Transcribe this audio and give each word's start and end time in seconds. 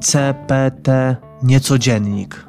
CPT 0.00 1.16
Niecodziennik. 1.42 2.46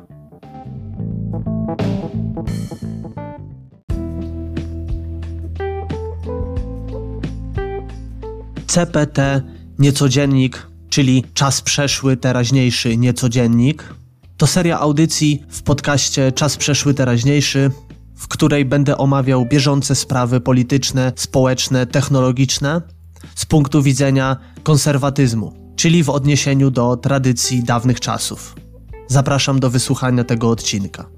CPT 8.67 9.42
Niecodziennik, 9.79 10.67
czyli 10.89 11.24
czas 11.33 11.62
przeszły, 11.62 12.17
teraźniejszy 12.17 12.97
Niecodziennik, 12.97 13.93
to 14.38 14.47
seria 14.47 14.79
audycji 14.79 15.43
w 15.49 15.63
podcaście 15.63 16.31
Czas 16.31 16.57
przeszły, 16.57 16.93
teraźniejszy, 16.93 17.71
w 18.16 18.27
której 18.27 18.66
będę 18.66 18.97
omawiał 18.97 19.45
bieżące 19.45 19.95
sprawy 19.95 20.41
polityczne, 20.41 21.13
społeczne, 21.16 21.85
technologiczne 21.85 22.81
z 23.35 23.45
punktu 23.45 23.81
widzenia 23.84 24.38
konserwatyzmu, 24.63 25.68
czyli 25.79 26.03
w 26.03 26.09
odniesieniu 26.09 26.71
do 26.71 26.97
tradycji 26.97 27.63
dawnych 27.63 27.99
czasów. 27.99 28.55
Zapraszam 29.07 29.59
do 29.59 29.70
wysłuchania 29.70 30.23
tego 30.23 30.49
odcinka. 30.49 31.09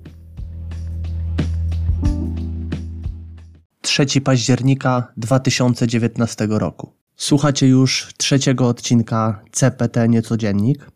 3 3.81 4.21
października 4.23 5.13
2019 5.17 6.47
roku. 6.49 6.93
Słuchacie 7.16 7.67
już 7.67 8.13
trzeciego 8.17 8.67
odcinka 8.67 9.43
CPT 9.52 10.09
Niecodziennik 10.09 10.91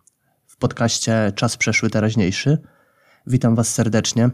w 0.47 0.57
podcaście 0.57 1.31
Czas 1.35 1.57
przeszły 1.57 1.89
teraźniejszy. 1.89 2.57
Witam 3.27 3.55
Was 3.55 3.73
serdecznie. 3.73 4.29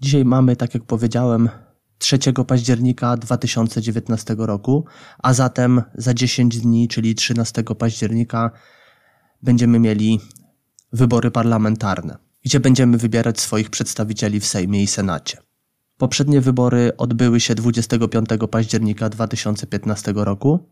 Dzisiaj 0.00 0.24
mamy, 0.24 0.56
tak 0.56 0.74
jak 0.74 0.84
powiedziałem, 0.84 1.48
3 2.04 2.18
października 2.46 3.16
2019 3.16 4.36
roku, 4.38 4.84
a 5.18 5.34
zatem 5.34 5.82
za 5.94 6.14
10 6.14 6.60
dni, 6.60 6.88
czyli 6.88 7.14
13 7.14 7.62
października, 7.78 8.50
będziemy 9.42 9.78
mieli 9.78 10.20
wybory 10.92 11.30
parlamentarne, 11.30 12.16
gdzie 12.44 12.60
będziemy 12.60 12.98
wybierać 12.98 13.40
swoich 13.40 13.70
przedstawicieli 13.70 14.40
w 14.40 14.46
Sejmie 14.46 14.82
i 14.82 14.86
Senacie. 14.86 15.38
Poprzednie 15.98 16.40
wybory 16.40 16.92
odbyły 16.96 17.40
się 17.40 17.54
25 17.54 18.28
października 18.50 19.08
2015 19.08 20.12
roku 20.16 20.68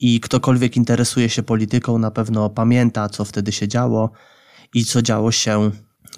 i 0.00 0.20
ktokolwiek 0.20 0.76
interesuje 0.76 1.28
się 1.28 1.42
polityką 1.42 1.98
na 1.98 2.10
pewno 2.10 2.50
pamięta, 2.50 3.08
co 3.08 3.24
wtedy 3.24 3.52
się 3.52 3.68
działo 3.68 4.10
i 4.74 4.84
co 4.84 5.02
działo 5.02 5.32
się 5.32 5.70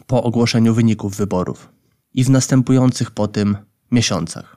po 0.07 0.23
ogłoszeniu 0.23 0.75
wyników 0.75 1.17
wyborów 1.17 1.73
i 2.15 2.25
w 2.25 2.31
następujących 2.31 3.11
po 3.11 3.29
tym 3.29 3.69
miesiącach. 3.93 4.57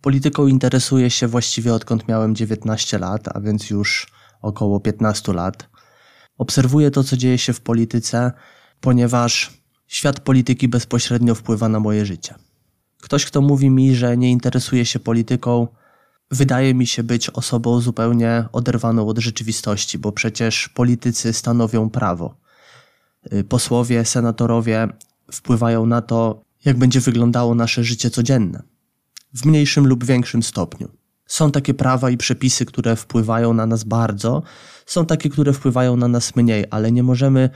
Polityką 0.00 0.46
interesuję 0.46 1.10
się 1.10 1.26
właściwie 1.26 1.74
odkąd 1.74 2.08
miałem 2.08 2.34
19 2.34 2.98
lat, 2.98 3.36
a 3.36 3.40
więc 3.40 3.70
już 3.70 4.06
około 4.42 4.80
15 4.80 5.32
lat. 5.32 5.68
Obserwuję 6.38 6.90
to, 6.90 7.04
co 7.04 7.16
dzieje 7.16 7.38
się 7.38 7.52
w 7.52 7.60
polityce, 7.60 8.32
ponieważ 8.80 9.50
świat 9.86 10.20
polityki 10.20 10.68
bezpośrednio 10.68 11.34
wpływa 11.34 11.68
na 11.68 11.80
moje 11.80 12.06
życie. 12.06 12.34
Ktoś, 13.00 13.24
kto 13.26 13.40
mówi 13.40 13.70
mi, 13.70 13.94
że 13.94 14.16
nie 14.16 14.30
interesuje 14.30 14.86
się 14.86 14.98
polityką, 14.98 15.68
wydaje 16.30 16.74
mi 16.74 16.86
się 16.86 17.02
być 17.02 17.30
osobą 17.30 17.80
zupełnie 17.80 18.44
oderwaną 18.52 19.08
od 19.08 19.18
rzeczywistości, 19.18 19.98
bo 19.98 20.12
przecież 20.12 20.68
politycy 20.68 21.32
stanowią 21.32 21.90
prawo. 21.90 22.34
Y, 23.32 23.44
posłowie, 23.44 24.04
senatorowie 24.04 24.88
wpływają 25.32 25.86
na 25.86 26.02
to, 26.02 26.42
jak 26.64 26.78
będzie 26.78 27.00
wyglądało 27.00 27.54
nasze 27.54 27.84
życie 27.84 28.10
codzienne, 28.10 28.62
w 29.34 29.44
mniejszym 29.44 29.86
lub 29.86 30.04
większym 30.04 30.42
stopniu. 30.42 30.88
Są 31.26 31.52
takie 31.52 31.74
prawa 31.74 32.10
i 32.10 32.16
przepisy, 32.16 32.66
które 32.66 32.96
wpływają 32.96 33.54
na 33.54 33.66
nas 33.66 33.84
bardzo, 33.84 34.42
są 34.86 35.06
takie, 35.06 35.28
które 35.28 35.52
wpływają 35.52 35.96
na 35.96 36.08
nas 36.08 36.36
mniej, 36.36 36.64
ale 36.70 36.92
nie 36.92 37.02
możemy 37.02 37.50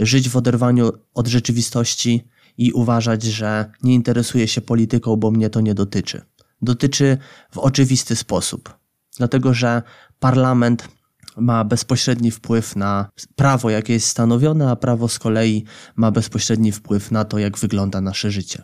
żyć 0.00 0.28
w 0.28 0.36
oderwaniu 0.36 0.92
od 1.14 1.26
rzeczywistości 1.26 2.28
i 2.58 2.72
uważać, 2.72 3.22
że 3.22 3.70
nie 3.82 3.94
interesuje 3.94 4.48
się 4.48 4.60
polityką, 4.60 5.16
bo 5.16 5.30
mnie 5.30 5.50
to 5.50 5.60
nie 5.60 5.74
dotyczy. 5.74 6.22
Dotyczy 6.62 7.18
w 7.50 7.58
oczywisty 7.58 8.16
sposób, 8.16 8.74
dlatego 9.16 9.54
że 9.54 9.82
parlament 10.18 10.88
ma 11.36 11.64
bezpośredni 11.64 12.30
wpływ 12.30 12.76
na 12.76 13.10
prawo, 13.36 13.70
jakie 13.70 13.92
jest 13.92 14.08
stanowione, 14.08 14.70
a 14.70 14.76
prawo 14.76 15.08
z 15.08 15.18
kolei 15.18 15.64
ma 15.96 16.10
bezpośredni 16.10 16.72
wpływ 16.72 17.10
na 17.10 17.24
to, 17.24 17.38
jak 17.38 17.58
wygląda 17.58 18.00
nasze 18.00 18.30
życie. 18.30 18.62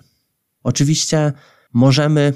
Oczywiście 0.65 1.33
możemy 1.73 2.33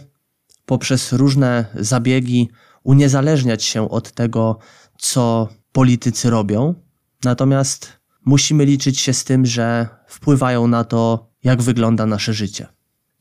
poprzez 0.66 1.12
różne 1.12 1.64
zabiegi 1.74 2.50
uniezależniać 2.82 3.64
się 3.64 3.90
od 3.90 4.12
tego, 4.12 4.58
co 4.98 5.48
politycy 5.72 6.30
robią, 6.30 6.74
natomiast 7.24 7.92
musimy 8.24 8.64
liczyć 8.64 9.00
się 9.00 9.12
z 9.12 9.24
tym, 9.24 9.46
że 9.46 9.88
wpływają 10.06 10.66
na 10.66 10.84
to, 10.84 11.30
jak 11.44 11.62
wygląda 11.62 12.06
nasze 12.06 12.34
życie. 12.34 12.66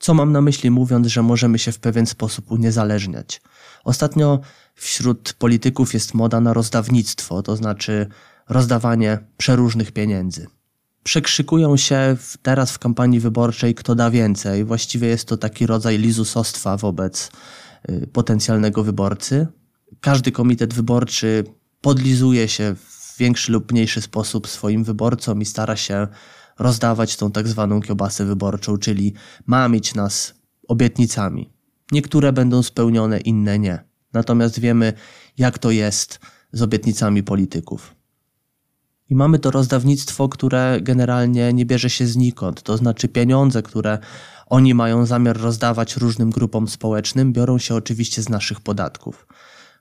Co 0.03 0.13
mam 0.13 0.31
na 0.31 0.41
myśli 0.41 0.71
mówiąc, 0.71 1.07
że 1.07 1.21
możemy 1.21 1.59
się 1.59 1.71
w 1.71 1.79
pewien 1.79 2.05
sposób 2.05 2.51
uniezależniać? 2.51 3.41
Ostatnio 3.83 4.39
wśród 4.75 5.33
polityków 5.33 5.93
jest 5.93 6.13
moda 6.13 6.39
na 6.39 6.53
rozdawnictwo, 6.53 7.43
to 7.43 7.55
znaczy 7.55 8.07
rozdawanie 8.49 9.19
przeróżnych 9.37 9.91
pieniędzy. 9.91 10.47
Przekrzykują 11.03 11.77
się 11.77 12.17
teraz 12.41 12.71
w 12.71 12.79
kampanii 12.79 13.19
wyborczej, 13.19 13.75
kto 13.75 13.95
da 13.95 14.11
więcej. 14.11 14.65
Właściwie 14.65 15.07
jest 15.07 15.27
to 15.27 15.37
taki 15.37 15.67
rodzaj 15.67 15.97
lizusostwa 15.97 16.77
wobec 16.77 17.31
y, 17.89 18.07
potencjalnego 18.07 18.83
wyborcy. 18.83 19.47
Każdy 20.01 20.31
komitet 20.31 20.73
wyborczy 20.73 21.43
podlizuje 21.81 22.47
się 22.47 22.75
w 22.75 23.17
większy 23.17 23.51
lub 23.51 23.71
mniejszy 23.71 24.01
sposób 24.01 24.47
swoim 24.47 24.83
wyborcom 24.83 25.41
i 25.41 25.45
stara 25.45 25.75
się 25.75 26.07
rozdawać 26.59 27.17
tą 27.17 27.31
tak 27.31 27.47
zwaną 27.47 27.81
kiełbasę 27.81 28.25
wyborczą, 28.25 28.77
czyli 28.77 29.13
mamić 29.45 29.95
nas 29.95 30.33
obietnicami. 30.67 31.53
Niektóre 31.91 32.33
będą 32.33 32.63
spełnione, 32.63 33.19
inne 33.19 33.59
nie. 33.59 33.83
Natomiast 34.13 34.59
wiemy, 34.59 34.93
jak 35.37 35.57
to 35.57 35.71
jest 35.71 36.19
z 36.51 36.61
obietnicami 36.61 37.23
polityków. 37.23 37.95
I 39.09 39.15
mamy 39.15 39.39
to 39.39 39.51
rozdawnictwo, 39.51 40.29
które 40.29 40.79
generalnie 40.81 41.53
nie 41.53 41.65
bierze 41.65 41.89
się 41.89 42.07
znikąd. 42.07 42.63
To 42.63 42.77
znaczy 42.77 43.07
pieniądze, 43.07 43.63
które 43.63 43.97
oni 44.45 44.73
mają 44.73 45.05
zamiar 45.05 45.37
rozdawać 45.37 45.97
różnym 45.97 46.29
grupom 46.29 46.67
społecznym, 46.67 47.33
biorą 47.33 47.57
się 47.57 47.75
oczywiście 47.75 48.21
z 48.21 48.29
naszych 48.29 48.61
podatków. 48.61 49.27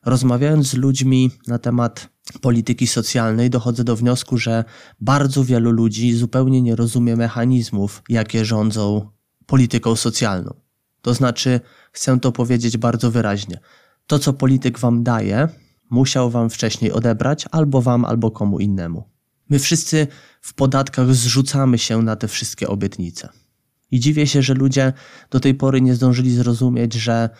Rozmawiając 0.06 0.66
z 0.66 0.74
ludźmi 0.74 1.30
na 1.46 1.58
temat 1.58 2.08
polityki 2.40 2.86
socjalnej, 2.86 3.50
dochodzę 3.50 3.84
do 3.84 3.96
wniosku, 3.96 4.38
że 4.38 4.64
bardzo 5.00 5.44
wielu 5.44 5.70
ludzi 5.70 6.12
zupełnie 6.12 6.62
nie 6.62 6.76
rozumie 6.76 7.16
mechanizmów, 7.16 8.02
jakie 8.08 8.44
rządzą 8.44 9.08
polityką 9.46 9.96
socjalną. 9.96 10.54
To 11.02 11.14
znaczy, 11.14 11.60
chcę 11.92 12.20
to 12.20 12.32
powiedzieć 12.32 12.76
bardzo 12.76 13.10
wyraźnie. 13.10 13.58
To, 14.06 14.18
co 14.18 14.32
polityk 14.32 14.78
wam 14.78 15.02
daje, 15.02 15.48
musiał 15.91 16.30
wam 16.30 16.50
wcześniej 16.50 16.92
odebrać 16.92 17.44
albo 17.50 17.82
wam, 17.82 18.04
albo 18.04 18.30
komu 18.30 18.58
innemu. 18.58 19.04
My 19.48 19.58
wszyscy 19.58 20.06
w 20.41 20.54
podatkach 20.54 21.14
zrzucamy 21.14 21.78
się 21.78 22.02
na 22.02 22.16
te 22.16 22.28
wszystkie 22.28 22.68
obietnice. 22.68 23.28
I 23.91 24.00
dziwię 24.00 24.26
się, 24.26 24.42
że 24.42 24.54
ludzie 24.54 24.92
do 25.30 25.41
tej 25.41 25.54
pory 25.54 25.80
nie 25.80 25.94
zdążyli 25.94 26.34
zrozumieć, 26.34 26.94
że 26.94 27.30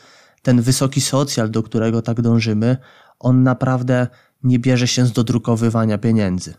ten 0.42 0.62
wysoki 0.62 1.00
socjal, 1.00 1.50
do 1.50 1.62
którego 1.62 2.03
tak 2.03 2.20
dążymy, 2.20 2.76
on 3.19 3.42
naprawdę 3.42 4.06
nie 4.42 4.58
bierze 4.58 4.88
się 4.88 5.06
z 5.06 5.12
dodrukowywania 5.12 5.98
pieniędzy. 5.98 6.54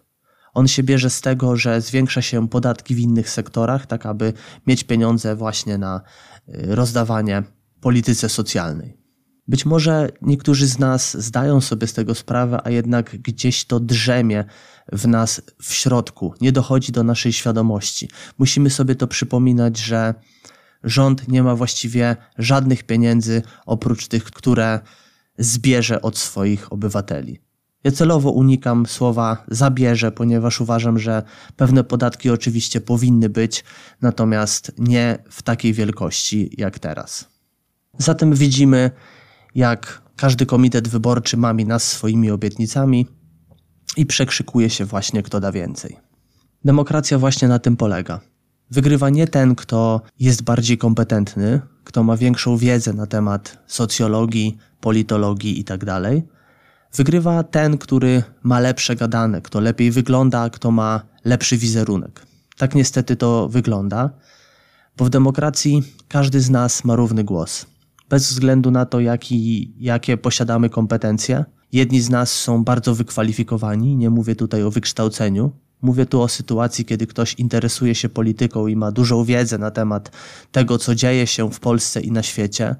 On 0.53 0.67
się 0.67 0.83
bierze 0.83 1.09
z 1.09 1.21
tego, 1.21 1.55
że 1.55 1.81
zwiększa 1.81 2.21
się 2.21 2.49
podatki 2.49 2.95
w 2.95 2.99
innych 2.99 3.29
sektorach, 3.29 3.85
tak 3.85 4.05
aby 4.05 4.33
mieć 4.67 4.83
pieniądze 4.83 5.35
właśnie 5.35 5.77
na 5.77 6.01
y, 6.49 6.75
rozdawanie 6.75 7.43
polityce 7.81 8.29
socjalnej. 8.29 8.97
Być 9.47 9.65
może 9.65 10.09
niektórzy 10.21 10.67
z 10.67 10.79
nas 10.79 11.17
zdają 11.17 11.61
sobie 11.61 11.87
z 11.87 11.93
tego 11.93 12.15
sprawę, 12.15 12.59
a 12.63 12.69
jednak 12.69 13.17
gdzieś 13.17 13.65
to 13.65 13.79
drzemie 13.79 14.45
w 14.91 15.07
nas 15.07 15.41
w 15.61 15.73
środku, 15.73 16.33
nie 16.41 16.51
dochodzi 16.51 16.91
do 16.91 17.03
naszej 17.03 17.33
świadomości. 17.33 18.09
Musimy 18.37 18.69
sobie 18.69 18.95
to 18.95 19.07
przypominać, 19.07 19.77
że 19.77 20.13
rząd 20.83 21.27
nie 21.27 21.43
ma 21.43 21.55
właściwie 21.55 22.15
żadnych 22.37 22.83
pieniędzy 22.83 23.41
oprócz 23.65 24.07
tych, 24.07 24.23
które 24.23 24.79
zbierze 25.37 26.01
od 26.01 26.17
swoich 26.17 26.73
obywateli. 26.73 27.39
Ja 27.83 27.91
celowo 27.91 28.31
unikam 28.31 28.85
słowa 28.85 29.43
zabierze, 29.47 30.11
ponieważ 30.11 30.61
uważam, 30.61 30.99
że 30.99 31.23
pewne 31.55 31.83
podatki 31.83 32.29
oczywiście 32.29 32.81
powinny 32.81 33.29
być, 33.29 33.63
natomiast 34.01 34.71
nie 34.77 35.23
w 35.29 35.41
takiej 35.41 35.73
wielkości 35.73 36.49
jak 36.57 36.79
teraz. 36.79 37.27
Zatem 37.97 38.33
widzimy, 38.33 38.91
jak 39.55 40.01
każdy 40.15 40.45
komitet 40.45 40.87
wyborczy 40.87 41.37
mami 41.37 41.65
nas 41.65 41.83
swoimi 41.83 42.31
obietnicami 42.31 43.07
i 43.97 44.05
przekrzykuje 44.05 44.69
się 44.69 44.85
właśnie, 44.85 45.23
kto 45.23 45.39
da 45.39 45.51
więcej. 45.51 45.97
Demokracja 46.65 47.19
właśnie 47.19 47.47
na 47.47 47.59
tym 47.59 47.77
polega. 47.77 48.19
Wygrywa 48.73 49.09
nie 49.09 49.27
ten, 49.27 49.55
kto 49.55 50.01
jest 50.19 50.43
bardziej 50.43 50.77
kompetentny, 50.77 51.61
kto 51.83 52.03
ma 52.03 52.17
większą 52.17 52.57
wiedzę 52.57 52.93
na 52.93 53.05
temat 53.05 53.57
socjologii, 53.67 54.57
politologii 54.81 55.57
itd., 55.57 55.85
tak 55.85 56.13
Wygrywa 56.95 57.43
ten, 57.43 57.77
który 57.77 58.23
ma 58.43 58.59
lepsze 58.59 58.95
gadane, 58.95 59.41
kto 59.41 59.59
lepiej 59.59 59.91
wygląda, 59.91 60.49
kto 60.49 60.71
ma 60.71 61.01
lepszy 61.25 61.57
wizerunek. 61.57 62.25
Tak 62.57 62.75
niestety 62.75 63.15
to 63.15 63.49
wygląda, 63.49 64.09
bo 64.97 65.05
w 65.05 65.09
demokracji 65.09 65.83
każdy 66.07 66.41
z 66.41 66.49
nas 66.49 66.83
ma 66.83 66.95
równy 66.95 67.23
głos. 67.23 67.65
Bez 68.09 68.29
względu 68.29 68.71
na 68.71 68.85
to, 68.85 68.99
jaki, 68.99 69.73
jakie 69.79 70.17
posiadamy 70.17 70.69
kompetencje. 70.69 71.45
Jedni 71.71 72.01
z 72.01 72.09
nas 72.09 72.31
są 72.31 72.63
bardzo 72.63 72.95
wykwalifikowani, 72.95 73.95
nie 73.95 74.09
mówię 74.09 74.35
tutaj 74.35 74.63
o 74.63 74.71
wykształceniu, 74.71 75.51
Mówię 75.83 76.05
tu 76.05 76.21
o 76.21 76.27
sytuacji, 76.27 76.85
kiedy 76.85 77.07
ktoś 77.07 77.33
interesuje 77.33 77.95
się 77.95 78.09
polityką 78.09 78.67
i 78.67 78.75
ma 78.75 78.91
dużą 78.91 79.23
wiedzę 79.23 79.57
na 79.57 79.71
temat 79.71 80.11
tego, 80.51 80.77
co 80.77 80.95
dzieje 80.95 81.27
się 81.27 81.51
w 81.51 81.59
Polsce 81.59 82.01
i 82.01 82.11
na 82.11 82.23
świecie, 82.23 82.75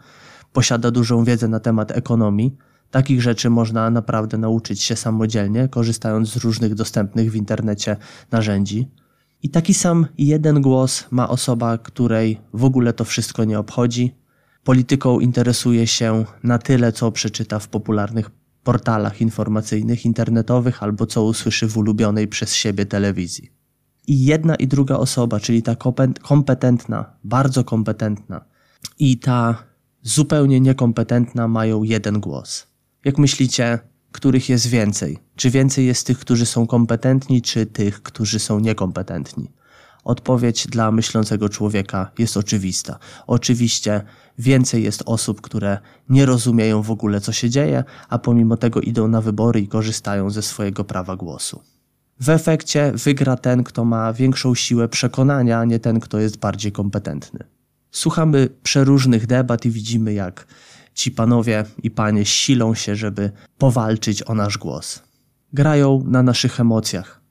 posiada 0.54 0.92
dużą 0.92 1.24
wiedzę 1.24 1.48
na 1.48 1.60
temat 1.60 1.92
ekonomii. 1.92 2.56
Takich 2.92 3.22
rzeczy 3.22 3.50
można 3.50 3.90
naprawdę 3.90 4.38
nauczyć 4.38 4.82
się 4.82 4.96
samodzielnie, 4.96 5.68
korzystając 5.68 6.30
z 6.30 6.38
różnych 6.38 6.76
dostępnych 6.76 7.32
w 7.32 7.36
internecie 7.36 7.98
narzędzi. 8.32 8.88
I 9.44 9.50
taki 9.50 9.74
sam 9.74 10.08
jeden 10.18 10.62
głos 10.62 11.06
ma 11.12 11.30
osoba, 11.30 11.78
której 11.78 12.42
w 12.54 12.64
ogóle 12.64 12.94
to 12.94 13.06
wszystko 13.06 13.44
nie 13.44 13.60
obchodzi. 13.60 14.16
Polityką 14.64 15.20
interesuje 15.20 15.88
się 15.88 16.26
na 16.44 16.58
tyle, 16.58 16.92
co 16.92 17.12
przeczyta 17.12 17.60
w 17.60 17.68
popularnych 17.68 18.30
portalach 18.64 19.22
informacyjnych, 19.22 20.06
internetowych 20.06 20.84
albo 20.84 21.06
co 21.06 21.24
usłyszy 21.24 21.68
w 21.68 21.78
ulubionej 21.78 22.28
przez 22.28 22.56
siebie 22.56 22.86
telewizji. 22.86 23.52
I 24.08 24.26
jedna 24.26 24.56
i 24.56 24.68
druga 24.68 24.96
osoba, 24.96 25.40
czyli 25.40 25.64
ta 25.64 25.76
kompetentna, 26.22 27.06
bardzo 27.24 27.64
kompetentna 27.64 28.46
i 29.00 29.20
ta 29.20 29.64
zupełnie 30.02 30.60
niekompetentna 30.60 31.48
mają 31.48 31.84
jeden 31.84 32.20
głos. 32.20 32.68
Jak 33.06 33.18
myślicie, 33.18 33.80
których 34.12 34.50
jest 34.50 34.68
więcej? 34.68 35.18
Czy 35.36 35.50
więcej 35.50 35.86
jest 35.86 36.08
tych, 36.08 36.20
którzy 36.20 36.46
są 36.46 36.68
kompetentni, 36.68 37.42
czy 37.42 37.66
tych, 37.66 38.04
którzy 38.04 38.40
są 38.40 38.60
niekompetentni? 38.60 39.52
Odpowiedź 40.04 40.68
dla 40.68 40.92
myślącego 40.92 41.50
człowieka 41.50 42.12
jest 42.18 42.38
oczywista. 42.38 43.00
Oczywiście 43.28 44.02
więcej 44.40 44.84
jest 44.84 45.04
osób, 45.06 45.42
które 45.42 45.78
nie 46.10 46.26
rozumieją 46.26 46.82
w 46.82 46.92
ogóle, 46.92 47.22
co 47.22 47.32
się 47.32 47.50
dzieje, 47.50 47.84
a 48.10 48.20
pomimo 48.20 48.58
tego 48.58 48.82
idą 48.82 49.08
na 49.08 49.22
wybory 49.22 49.62
i 49.62 49.68
korzystają 49.68 50.30
ze 50.30 50.42
swojego 50.42 50.84
prawa 50.84 51.16
głosu. 51.16 51.62
W 52.20 52.30
efekcie 52.30 52.92
wygra 52.96 53.36
ten, 53.36 53.64
kto 53.64 53.86
ma 53.86 54.14
większą 54.14 54.56
siłę 54.56 54.88
przekonania, 54.88 55.60
a 55.60 55.66
nie 55.66 55.80
ten, 55.80 56.00
kto 56.00 56.20
jest 56.20 56.38
bardziej 56.38 56.72
kompetentny. 56.72 57.40
Słuchamy 57.92 58.50
przeróżnych 58.64 59.28
debat 59.28 59.66
i 59.66 59.72
widzimy, 59.72 60.14
jak 60.14 60.48
ci 60.94 61.12
panowie 61.12 61.66
i 61.84 61.92
panie 61.92 62.26
silą 62.26 62.76
się, 62.76 62.96
żeby 62.96 63.32
powalczyć 63.58 64.24
o 64.24 64.36
nasz 64.36 64.58
głos. 64.58 65.04
Grają 65.54 66.04
na 66.08 66.24
naszych 66.24 66.60
emocjach, 66.60 67.22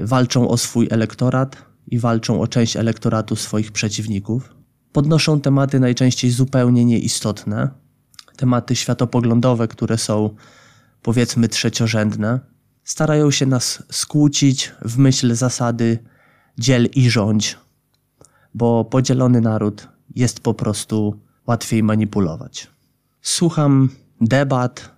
walczą 0.00 0.48
o 0.48 0.56
swój 0.56 0.88
elektorat, 0.90 1.71
i 1.86 1.98
walczą 1.98 2.40
o 2.40 2.46
część 2.46 2.76
elektoratu 2.76 3.36
swoich 3.36 3.72
przeciwników. 3.72 4.54
Podnoszą 4.92 5.40
tematy 5.40 5.80
najczęściej 5.80 6.30
zupełnie 6.30 6.84
nieistotne, 6.84 7.70
tematy 8.36 8.76
światopoglądowe, 8.76 9.68
które 9.68 9.98
są 9.98 10.30
powiedzmy 11.02 11.48
trzeciorzędne. 11.48 12.40
Starają 12.84 13.30
się 13.30 13.46
nas 13.46 13.82
skłócić 13.90 14.72
w 14.84 14.98
myśl 14.98 15.34
zasady 15.34 15.98
dziel 16.58 16.88
i 16.94 17.10
rządź, 17.10 17.58
bo 18.54 18.84
podzielony 18.84 19.40
naród 19.40 19.88
jest 20.14 20.40
po 20.40 20.54
prostu 20.54 21.20
łatwiej 21.46 21.82
manipulować. 21.82 22.70
Słucham 23.22 23.88
debat, 24.20 24.90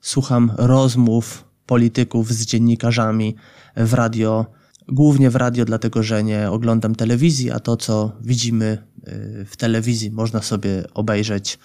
słucham 0.00 0.52
rozmów 0.56 1.44
polityków 1.66 2.32
z 2.32 2.46
dziennikarzami 2.46 3.36
w 3.76 3.94
radio 3.94 4.46
głównie 4.88 5.30
w 5.30 5.36
radio, 5.36 5.64
dlatego 5.64 6.02
że 6.02 6.24
nie 6.24 6.50
oglądam 6.50 6.94
telewizji, 6.94 7.50
a 7.50 7.60
to, 7.60 7.76
co 7.76 8.12
widzimy 8.20 8.78
y, 9.08 9.44
w 9.44 9.56
telewizji, 9.56 10.10
można 10.10 10.42
sobie 10.42 10.84
obejrzeć 10.94 11.58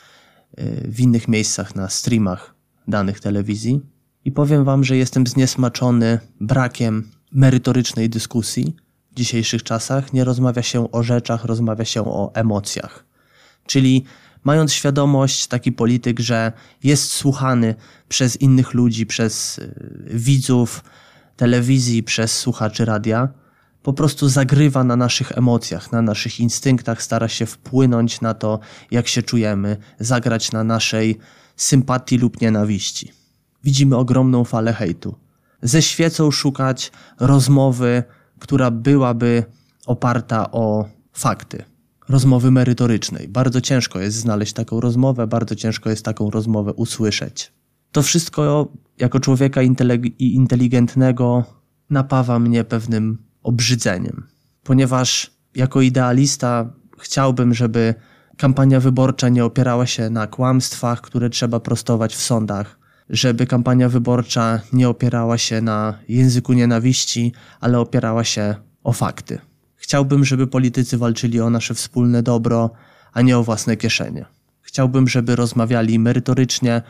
y, 0.60 0.88
w 0.88 1.00
innych 1.00 1.28
miejscach 1.28 1.76
na 1.76 1.90
streamach 1.90 2.56
danych 2.88 3.20
telewizji. 3.20 3.80
I 4.26 4.32
powiem 4.32 4.64
Wam, 4.64 4.84
że 4.84 4.98
jestem 4.98 5.28
zniesmaczony 5.28 6.20
brakiem 6.42 7.10
merytorycznej 7.32 8.10
dyskusji 8.10 8.76
w 9.12 9.16
dzisiejszych 9.16 9.64
czasach. 9.64 10.14
Nie 10.14 10.24
rozmawia 10.24 10.62
się 10.62 10.92
o 10.92 11.04
rzeczach, 11.04 11.46
rozmawia 11.46 11.86
się 11.86 12.02
o 12.06 12.32
emocjach. 12.34 13.06
Czyli 13.66 14.04
mając 14.44 14.74
świadomość, 14.74 15.48
taki 15.48 15.72
polityk, 15.72 16.20
że 16.20 16.52
jest 16.84 17.12
słuchany 17.12 17.76
przez 18.10 18.42
innych 18.42 18.74
ludzi, 18.74 19.06
przez 19.06 19.58
y, 19.58 19.74
widzów, 20.14 20.84
telewizji, 21.42 22.04
przez 22.04 22.38
słuchaczy 22.38 22.86
radia, 22.86 23.30
po 23.84 23.94
prostu 23.94 24.30
zagrywa 24.30 24.84
na 24.84 24.96
naszych 24.96 25.32
emocjach, 25.38 25.92
na 25.92 26.02
naszych 26.02 26.40
instynktach, 26.40 27.04
stara 27.04 27.28
się 27.28 27.46
wpłynąć 27.46 28.22
na 28.22 28.34
to, 28.34 28.60
jak 28.92 29.08
się 29.08 29.22
czujemy, 29.24 29.78
zagrać 30.00 30.52
na 30.52 30.64
naszej 30.64 31.18
sympatii 31.56 32.18
lub 32.18 32.42
nienawiści. 32.42 33.12
Widzimy 33.64 33.98
ogromną 33.98 34.44
falę 34.44 34.74
hejtu. 34.74 35.16
Ze 35.62 35.82
świecą 35.82 36.32
szukać 36.32 36.92
rozmowy, 37.20 38.04
która 38.40 38.72
byłaby 38.72 39.44
oparta 39.86 40.52
o 40.52 40.86
fakty, 41.14 41.64
rozmowy 42.10 42.52
merytorycznej. 42.52 43.28
Bardzo 43.28 43.62
ciężko 43.62 44.00
jest 44.00 44.18
znaleźć 44.18 44.54
taką 44.54 44.80
rozmowę, 44.80 45.28
bardzo 45.28 45.56
ciężko 45.56 45.90
jest 45.90 46.06
taką 46.06 46.30
rozmowę 46.30 46.74
usłyszeć. 46.74 47.52
To 47.92 48.02
wszystko 48.02 48.72
jako 48.98 49.20
człowieka 49.20 49.62
inteligentnego 50.20 51.44
napawa 51.90 52.40
mnie 52.40 52.64
pewnym 52.64 53.18
obrzydzeniem, 53.44 54.28
ponieważ 54.64 55.32
jako 55.56 55.82
idealista 55.82 56.74
chciałbym, 57.00 57.54
żeby 57.54 57.96
kampania 58.38 58.80
wyborcza 58.80 59.30
nie 59.30 59.46
opierała 59.46 59.86
się 59.86 60.10
na 60.10 60.28
kłamstwach, 60.28 61.02
które 61.02 61.30
trzeba 61.30 61.60
prostować 61.60 62.16
w 62.16 62.22
sądach, 62.22 62.80
żeby 63.10 63.48
kampania 63.48 63.90
wyborcza 63.90 64.60
nie 64.74 64.90
opierała 64.90 65.38
się 65.38 65.62
na 65.62 66.00
języku 66.08 66.54
nienawiści, 66.54 67.34
ale 67.60 67.80
opierała 67.80 68.24
się 68.24 68.56
o 68.84 68.94
fakty. 68.94 69.40
Chciałbym, 69.76 70.26
żeby 70.26 70.48
politycy 70.48 70.98
walczyli 70.98 71.42
o 71.42 71.50
nasze 71.50 71.74
wspólne 71.74 72.24
dobro, 72.24 72.70
a 73.14 73.22
nie 73.22 73.38
o 73.38 73.44
własne 73.44 73.78
kieszenie. 73.78 74.26
Chciałbym, 74.62 75.08
żeby 75.08 75.36
rozmawiali 75.36 76.00
merytorycznie, 76.00 76.82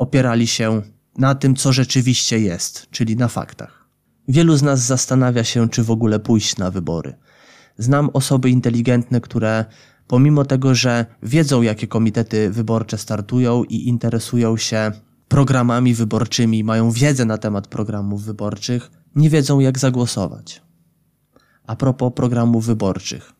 opierali 0.00 0.46
się 0.46 0.82
na 1.18 1.34
tym, 1.34 1.56
co 1.56 1.72
rzeczywiście 1.72 2.38
jest, 2.38 2.90
czyli 2.90 3.16
na 3.16 3.28
faktach. 3.28 3.88
Wielu 4.28 4.56
z 4.56 4.62
nas 4.62 4.80
zastanawia 4.80 5.44
się, 5.44 5.68
czy 5.68 5.82
w 5.82 5.90
ogóle 5.90 6.18
pójść 6.18 6.56
na 6.56 6.70
wybory. 6.70 7.14
Znam 7.78 8.10
osoby 8.12 8.50
inteligentne, 8.50 9.20
które 9.20 9.64
pomimo 10.06 10.44
tego, 10.44 10.74
że 10.74 11.06
wiedzą, 11.22 11.62
jakie 11.62 11.86
komitety 11.86 12.50
wyborcze 12.50 12.98
startują 12.98 13.64
i 13.64 13.88
interesują 13.88 14.56
się 14.56 14.92
programami 15.28 15.94
wyborczymi, 15.94 16.64
mają 16.64 16.90
wiedzę 16.90 17.24
na 17.24 17.38
temat 17.38 17.66
programów 17.66 18.24
wyborczych, 18.24 18.90
nie 19.14 19.30
wiedzą, 19.30 19.60
jak 19.60 19.78
zagłosować. 19.78 20.62
A 21.66 21.76
propos 21.76 22.12
programów 22.16 22.66
wyborczych. 22.66 23.32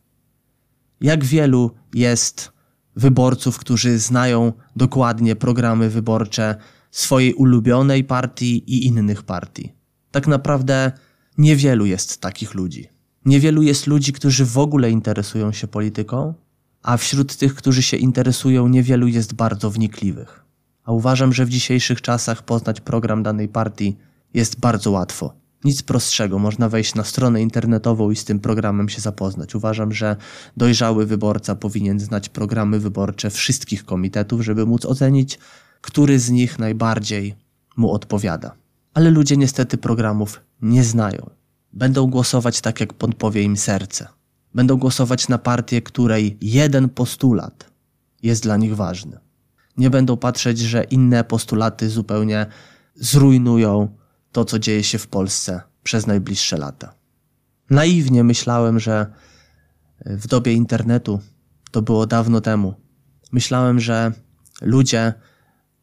Jak 1.01 1.25
wielu 1.25 1.71
jest 1.93 2.51
wyborców, 2.95 3.57
którzy 3.57 3.99
znają 3.99 4.53
dokładnie 4.75 5.35
programy 5.35 5.89
wyborcze 5.89 6.55
swojej 6.91 7.33
ulubionej 7.33 8.03
partii 8.03 8.63
i 8.73 8.85
innych 8.85 9.23
partii. 9.23 9.73
Tak 10.11 10.27
naprawdę 10.27 10.91
niewielu 11.37 11.85
jest 11.85 12.21
takich 12.21 12.53
ludzi. 12.53 12.87
Niewielu 13.25 13.61
jest 13.61 13.87
ludzi, 13.87 14.13
którzy 14.13 14.45
w 14.45 14.57
ogóle 14.57 14.91
interesują 14.91 15.51
się 15.51 15.67
polityką, 15.67 16.33
a 16.83 16.97
wśród 16.97 17.35
tych, 17.35 17.55
którzy 17.55 17.81
się 17.81 17.97
interesują, 17.97 18.67
niewielu 18.67 19.07
jest 19.07 19.33
bardzo 19.33 19.69
wnikliwych. 19.69 20.45
A 20.83 20.91
uważam, 20.91 21.33
że 21.33 21.45
w 21.45 21.49
dzisiejszych 21.49 22.01
czasach 22.01 22.43
poznać 22.43 22.81
program 22.81 23.23
danej 23.23 23.47
partii 23.47 23.97
jest 24.33 24.59
bardzo 24.59 24.91
łatwo. 24.91 25.40
Nic 25.63 25.81
prostszego, 25.81 26.39
można 26.39 26.69
wejść 26.69 26.95
na 26.95 27.03
stronę 27.03 27.41
internetową 27.41 28.11
i 28.11 28.15
z 28.15 28.25
tym 28.25 28.39
programem 28.39 28.89
się 28.89 29.01
zapoznać. 29.01 29.55
Uważam, 29.55 29.91
że 29.91 30.15
dojrzały 30.57 31.05
wyborca 31.05 31.55
powinien 31.55 31.99
znać 31.99 32.29
programy 32.29 32.79
wyborcze 32.79 33.29
wszystkich 33.29 33.85
komitetów, 33.85 34.41
żeby 34.41 34.65
móc 34.65 34.85
ocenić, 34.85 35.39
który 35.81 36.19
z 36.19 36.29
nich 36.29 36.59
najbardziej 36.59 37.35
mu 37.77 37.91
odpowiada. 37.91 38.55
Ale 38.93 39.09
ludzie 39.09 39.37
niestety 39.37 39.77
programów 39.77 40.41
nie 40.61 40.83
znają. 40.83 41.29
Będą 41.73 42.07
głosować 42.07 42.61
tak, 42.61 42.79
jak 42.79 42.93
podpowie 42.93 43.43
im 43.43 43.57
serce. 43.57 44.07
Będą 44.53 44.77
głosować 44.77 45.27
na 45.27 45.37
partię, 45.37 45.81
której 45.81 46.37
jeden 46.41 46.89
postulat 46.89 47.71
jest 48.23 48.43
dla 48.43 48.57
nich 48.57 48.75
ważny. 48.75 49.17
Nie 49.77 49.89
będą 49.89 50.17
patrzeć, 50.17 50.59
że 50.59 50.83
inne 50.83 51.23
postulaty 51.23 51.89
zupełnie 51.89 52.45
zrujnują 52.95 54.00
to, 54.31 54.45
co 54.45 54.59
dzieje 54.59 54.83
się 54.83 54.97
w 54.97 55.07
Polsce 55.07 55.61
przez 55.83 56.07
najbliższe 56.07 56.57
lata. 56.57 56.93
Naiwnie 57.69 58.23
myślałem, 58.23 58.79
że 58.79 59.05
w 60.05 60.27
dobie 60.27 60.53
internetu 60.53 61.19
to 61.71 61.81
było 61.81 62.07
dawno 62.07 62.41
temu. 62.41 62.73
Myślałem, 63.31 63.79
że 63.79 64.11
ludzie 64.61 65.13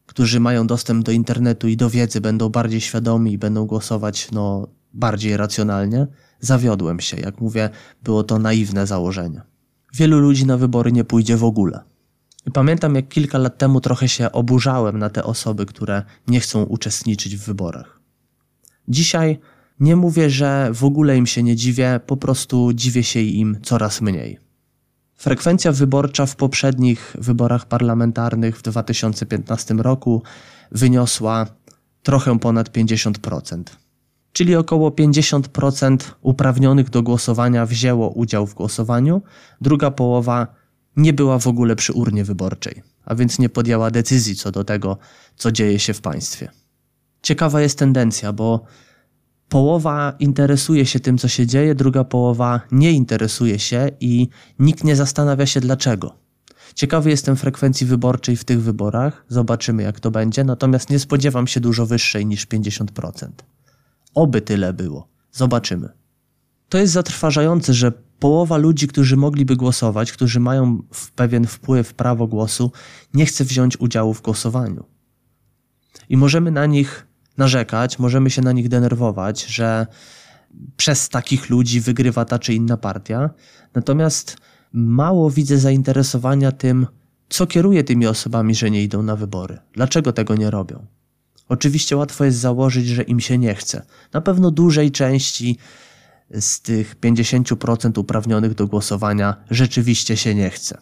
którzy 0.09 0.39
mają 0.39 0.67
dostęp 0.67 1.05
do 1.05 1.11
internetu 1.11 1.67
i 1.67 1.77
do 1.77 1.89
wiedzy, 1.89 2.21
będą 2.21 2.49
bardziej 2.49 2.81
świadomi 2.81 3.33
i 3.33 3.37
będą 3.37 3.65
głosować 3.65 4.31
no, 4.31 4.67
bardziej 4.93 5.37
racjonalnie, 5.37 6.07
zawiodłem 6.39 6.99
się. 6.99 7.17
Jak 7.17 7.41
mówię, 7.41 7.69
było 8.03 8.23
to 8.23 8.39
naiwne 8.39 8.87
założenie. 8.87 9.41
Wielu 9.93 10.19
ludzi 10.19 10.45
na 10.45 10.57
wybory 10.57 10.91
nie 10.91 11.03
pójdzie 11.03 11.37
w 11.37 11.43
ogóle. 11.43 11.79
I 12.47 12.51
pamiętam, 12.51 12.95
jak 12.95 13.07
kilka 13.07 13.37
lat 13.37 13.57
temu 13.57 13.81
trochę 13.81 14.09
się 14.09 14.31
oburzałem 14.31 14.99
na 14.99 15.09
te 15.09 15.23
osoby, 15.23 15.65
które 15.65 16.03
nie 16.27 16.39
chcą 16.39 16.63
uczestniczyć 16.63 17.37
w 17.37 17.45
wyborach. 17.45 17.98
Dzisiaj 18.89 19.39
nie 19.79 19.95
mówię, 19.95 20.29
że 20.29 20.69
w 20.73 20.83
ogóle 20.83 21.17
im 21.17 21.27
się 21.27 21.43
nie 21.43 21.55
dziwię, 21.55 21.99
po 22.05 22.17
prostu 22.17 22.73
dziwię 22.73 23.03
się 23.03 23.19
im 23.19 23.57
coraz 23.63 24.01
mniej. 24.01 24.39
Frekwencja 25.15 25.71
wyborcza 25.71 26.25
w 26.25 26.35
poprzednich 26.35 27.15
wyborach 27.19 27.65
parlamentarnych 27.65 28.57
w 28.57 28.61
2015 28.61 29.73
roku 29.73 30.23
wyniosła 30.71 31.45
trochę 32.03 32.39
ponad 32.39 32.69
50%. 32.69 33.63
Czyli 34.33 34.55
około 34.55 34.89
50% 34.89 35.97
uprawnionych 36.21 36.89
do 36.89 37.03
głosowania 37.03 37.65
wzięło 37.65 38.09
udział 38.09 38.47
w 38.47 38.53
głosowaniu, 38.53 39.21
druga 39.61 39.91
połowa 39.91 40.47
nie 40.95 41.13
była 41.13 41.39
w 41.39 41.47
ogóle 41.47 41.75
przy 41.75 41.93
urnie 41.93 42.23
wyborczej, 42.23 42.83
a 43.05 43.15
więc 43.15 43.39
nie 43.39 43.49
podjęła 43.49 43.91
decyzji 43.91 44.35
co 44.35 44.51
do 44.51 44.63
tego, 44.63 44.97
co 45.35 45.51
dzieje 45.51 45.79
się 45.79 45.93
w 45.93 46.01
państwie. 46.01 46.51
Ciekawa 47.21 47.61
jest 47.61 47.79
tendencja, 47.79 48.33
bo 48.33 48.65
połowa 49.49 50.13
interesuje 50.19 50.85
się 50.85 50.99
tym, 50.99 51.17
co 51.17 51.27
się 51.27 51.47
dzieje, 51.47 51.75
druga 51.75 52.03
połowa 52.03 52.61
nie 52.71 52.91
interesuje 52.91 53.59
się 53.59 53.89
i 53.99 54.27
nikt 54.59 54.83
nie 54.83 54.95
zastanawia 54.95 55.45
się 55.45 55.61
dlaczego. 55.61 56.15
Ciekawy 56.75 57.09
jestem 57.09 57.35
frekwencji 57.35 57.87
wyborczej 57.87 58.35
w 58.35 58.43
tych 58.43 58.61
wyborach, 58.61 59.25
zobaczymy 59.27 59.83
jak 59.83 59.99
to 59.99 60.11
będzie, 60.11 60.43
natomiast 60.43 60.89
nie 60.89 60.99
spodziewam 60.99 61.47
się 61.47 61.59
dużo 61.59 61.85
wyższej 61.85 62.25
niż 62.25 62.47
50%. 62.47 63.27
Oby 64.15 64.41
tyle 64.41 64.73
było. 64.73 65.07
Zobaczymy. 65.31 65.89
To 66.69 66.77
jest 66.77 66.93
zatrważające, 66.93 67.73
że 67.73 67.91
połowa 68.19 68.57
ludzi, 68.57 68.87
którzy 68.87 69.17
mogliby 69.17 69.55
głosować, 69.55 70.11
którzy 70.11 70.39
mają 70.39 70.83
pewien 71.15 71.47
wpływ, 71.47 71.93
prawo 71.93 72.27
głosu, 72.27 72.71
nie 73.13 73.25
chce 73.25 73.45
wziąć 73.45 73.79
udziału 73.79 74.13
w 74.13 74.21
głosowaniu. 74.21 74.83
I 76.09 76.17
możemy 76.17 76.51
na 76.51 76.65
nich 76.65 77.07
narzekać, 77.39 77.99
możemy 77.99 78.29
się 78.29 78.41
na 78.41 78.51
nich 78.51 78.69
denerwować, 78.69 79.45
że 79.45 79.87
przez 80.77 81.09
takich 81.09 81.49
ludzi 81.49 81.81
wygrywa 81.81 82.25
ta 82.25 82.39
czy 82.39 82.53
inna 82.53 82.77
partia. 82.77 83.29
Natomiast 83.73 84.37
mało 84.73 85.29
widzę 85.31 85.57
zainteresowania 85.57 86.51
tym, 86.51 86.87
co 87.29 87.47
kieruje 87.47 87.83
tymi 87.83 88.07
osobami, 88.07 88.55
że 88.55 88.71
nie 88.71 88.83
idą 88.83 89.03
na 89.03 89.15
wybory. 89.15 89.57
Dlaczego 89.73 90.13
tego 90.13 90.35
nie 90.35 90.51
robią? 90.51 90.85
Oczywiście 91.49 91.97
łatwo 91.97 92.25
jest 92.25 92.37
założyć, 92.37 92.87
że 92.87 93.03
im 93.03 93.19
się 93.19 93.37
nie 93.37 93.55
chce. 93.55 93.85
Na 94.13 94.21
pewno 94.21 94.51
dużej 94.51 94.91
części 94.91 95.57
z 96.39 96.61
tych 96.61 96.99
50% 96.99 97.99
uprawnionych 97.99 98.53
do 98.53 98.67
głosowania 98.67 99.35
rzeczywiście 99.49 100.17
się 100.17 100.35
nie 100.35 100.49
chce. 100.49 100.77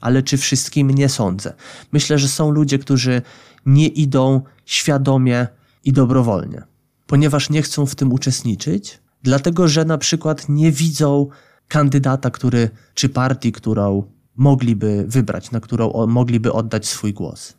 Ale 0.00 0.22
czy 0.22 0.36
wszystkim 0.36 0.90
nie 0.90 1.08
sądzę? 1.08 1.54
Myślę, 1.92 2.18
że 2.18 2.28
są 2.28 2.50
ludzie, 2.50 2.78
którzy 2.78 3.22
nie 3.66 3.88
idą 3.88 4.42
świadomie 4.64 5.46
i 5.84 5.92
dobrowolnie, 5.92 6.62
ponieważ 7.06 7.50
nie 7.50 7.62
chcą 7.62 7.86
w 7.86 7.94
tym 7.94 8.12
uczestniczyć, 8.12 9.00
dlatego 9.22 9.68
że 9.68 9.84
na 9.84 9.98
przykład 9.98 10.48
nie 10.48 10.72
widzą 10.72 11.28
kandydata, 11.68 12.30
który 12.30 12.70
czy 12.94 13.08
partii, 13.08 13.52
którą 13.52 14.02
mogliby 14.36 15.04
wybrać, 15.08 15.50
na 15.50 15.60
którą 15.60 16.06
mogliby 16.06 16.52
oddać 16.52 16.86
swój 16.86 17.12
głos. 17.12 17.54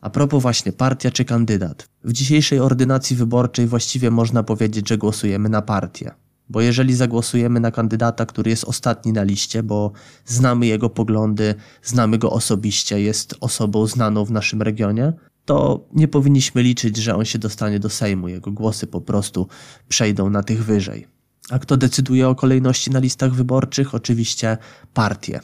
A 0.00 0.10
propos 0.10 0.42
właśnie 0.42 0.72
partia 0.72 1.10
czy 1.10 1.24
kandydat. 1.24 1.88
W 2.04 2.12
dzisiejszej 2.12 2.60
ordynacji 2.60 3.16
wyborczej 3.16 3.66
właściwie 3.66 4.10
można 4.10 4.42
powiedzieć, 4.42 4.88
że 4.88 4.98
głosujemy 4.98 5.48
na 5.48 5.62
partię. 5.62 6.10
Bo 6.48 6.60
jeżeli 6.60 6.94
zagłosujemy 6.94 7.60
na 7.60 7.70
kandydata, 7.70 8.26
który 8.26 8.50
jest 8.50 8.64
ostatni 8.64 9.12
na 9.12 9.22
liście, 9.22 9.62
bo 9.62 9.92
znamy 10.24 10.66
jego 10.66 10.90
poglądy, 10.90 11.54
znamy 11.82 12.18
go 12.18 12.30
osobiście, 12.30 13.00
jest 13.00 13.34
osobą 13.40 13.86
znaną 13.86 14.24
w 14.24 14.30
naszym 14.30 14.62
regionie, 14.62 15.12
to 15.44 15.88
nie 15.92 16.08
powinniśmy 16.08 16.62
liczyć, 16.62 16.96
że 16.96 17.16
on 17.16 17.24
się 17.24 17.38
dostanie 17.38 17.78
do 17.78 17.90
Sejmu. 17.90 18.28
Jego 18.28 18.52
głosy 18.52 18.86
po 18.86 19.00
prostu 19.00 19.48
przejdą 19.88 20.30
na 20.30 20.42
tych 20.42 20.64
wyżej. 20.64 21.06
A 21.50 21.58
kto 21.58 21.76
decyduje 21.76 22.28
o 22.28 22.34
kolejności 22.34 22.90
na 22.90 22.98
listach 22.98 23.34
wyborczych? 23.34 23.94
Oczywiście 23.94 24.58
partie. 24.94 25.40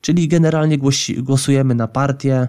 Czyli 0.00 0.28
generalnie 0.28 0.78
głosujemy 1.18 1.74
na 1.74 1.88
partię 1.88 2.48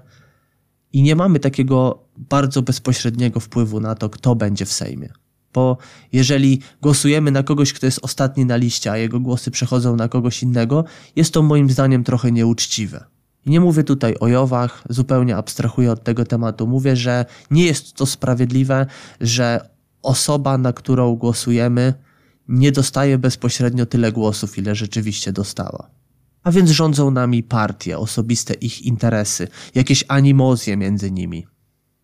i 0.94 1.02
nie 1.02 1.16
mamy 1.16 1.40
takiego 1.40 2.04
bardzo 2.18 2.62
bezpośredniego 2.62 3.40
wpływu 3.40 3.80
na 3.80 3.96
to, 3.96 4.10
kto 4.10 4.36
będzie 4.36 4.66
w 4.66 4.74
Sejmie. 4.74 5.10
Bo 5.54 5.78
jeżeli 6.12 6.62
głosujemy 6.82 7.32
na 7.32 7.44
kogoś, 7.44 7.74
kto 7.74 7.86
jest 7.86 8.00
ostatni 8.02 8.46
na 8.46 8.56
liście, 8.56 8.92
a 8.92 8.98
jego 8.98 9.20
głosy 9.20 9.52
przechodzą 9.52 9.96
na 9.96 10.08
kogoś 10.08 10.44
innego, 10.44 10.86
jest 11.16 11.34
to 11.34 11.42
moim 11.42 11.70
zdaniem 11.70 12.04
trochę 12.04 12.32
nieuczciwe. 12.32 13.06
I 13.46 13.50
nie 13.50 13.60
mówię 13.60 13.84
tutaj 13.84 14.16
o 14.20 14.28
Jowach, 14.28 14.84
zupełnie 14.90 15.38
abstrahuję 15.38 15.92
od 15.92 16.04
tego 16.04 16.26
tematu. 16.26 16.68
Mówię, 16.68 16.96
że 16.96 17.26
nie 17.52 17.66
jest 17.66 17.94
to 17.94 18.06
sprawiedliwe, 18.06 18.86
że 19.22 19.70
osoba, 20.02 20.58
na 20.58 20.74
którą 20.74 21.16
głosujemy, 21.16 21.94
nie 22.48 22.72
dostaje 22.72 23.18
bezpośrednio 23.18 23.86
tyle 23.86 24.12
głosów, 24.12 24.58
ile 24.58 24.76
rzeczywiście 24.76 25.34
dostała. 25.34 25.90
A 26.44 26.52
więc 26.52 26.70
rządzą 26.70 27.12
nami 27.12 27.44
partie, 27.44 27.98
osobiste 27.98 28.54
ich 28.54 28.82
interesy, 28.82 29.48
jakieś 29.76 30.04
animozje 30.08 30.78
między 30.78 31.12
nimi. 31.12 31.48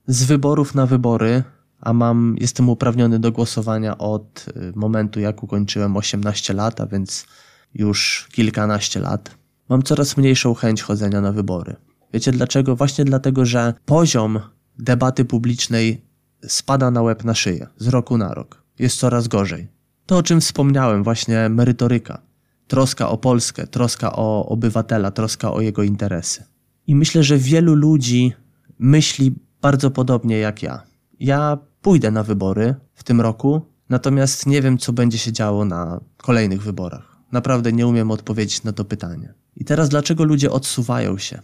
Z 0.08 0.24
wyborów 0.24 0.75
na 0.75 0.86
wybory, 0.86 1.44
a 1.79 1.94
mam, 1.94 2.36
jestem 2.39 2.70
uprawniony 2.70 3.20
do 3.20 3.32
głosowania 3.32 3.98
od 3.98 4.46
y, 4.48 4.74
momentu, 4.75 5.20
jak 5.20 5.44
ukończyłem 5.44 5.98
18 5.98 6.53
lat, 6.53 6.82
a 6.82 6.88
więc 6.88 7.25
już 7.74 8.27
kilkanaście 8.32 9.00
lat 9.00 9.38
mam 9.69 9.83
coraz 9.83 10.17
mniejszą 10.17 10.53
chęć 10.53 10.81
chodzenia 10.81 11.21
na 11.21 11.31
wybory. 11.31 11.75
Wiecie 12.13 12.31
dlaczego? 12.31 12.75
Właśnie 12.75 13.05
dlatego, 13.05 13.45
że 13.45 13.74
poziom 13.86 14.39
debaty 14.79 15.25
publicznej 15.25 16.01
spada 16.47 16.91
na 16.91 17.01
łeb 17.01 17.24
na 17.24 17.33
szyję 17.33 17.67
z 17.77 17.88
roku 17.88 18.17
na 18.17 18.33
rok. 18.33 18.63
Jest 18.79 19.00
coraz 19.00 19.27
gorzej. 19.27 19.67
To, 20.05 20.17
o 20.17 20.24
czym 20.24 20.41
wspomniałem, 20.41 21.03
właśnie 21.03 21.50
merytoryka. 21.50 22.21
Troska 22.67 23.09
o 23.09 23.17
Polskę, 23.17 23.67
troska 23.67 24.15
o 24.15 24.45
obywatela, 24.45 25.12
troska 25.12 25.51
o 25.53 25.62
jego 25.62 25.83
interesy. 25.83 26.43
I 26.88 26.95
myślę, 26.95 27.24
że 27.24 27.38
wielu 27.38 27.75
ludzi 27.75 28.33
myśli 28.79 29.36
bardzo 29.62 29.91
podobnie 29.91 30.38
jak 30.38 30.63
ja. 30.63 30.83
Ja 31.19 31.57
pójdę 31.81 32.12
na 32.12 32.24
wybory 32.24 32.75
w 32.93 33.03
tym 33.03 33.21
roku, 33.21 33.62
natomiast 33.89 34.45
nie 34.45 34.62
wiem, 34.62 34.77
co 34.77 34.93
będzie 34.93 35.17
się 35.17 35.31
działo 35.31 35.65
na 35.65 36.00
kolejnych 36.17 36.63
wyborach. 36.63 37.17
Naprawdę 37.31 37.74
nie 37.74 37.88
umiem 37.88 38.12
odpowiedzieć 38.12 38.63
na 38.63 38.74
to 38.74 38.86
pytanie. 38.86 39.33
I 39.58 39.66
teraz 39.66 39.90
dlaczego 39.90 40.24
ludzie 40.24 40.52
odsuwają 40.52 41.18
się? 41.18 41.40